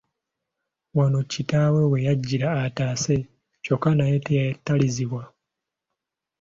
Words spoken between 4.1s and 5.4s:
teyatalizibwa.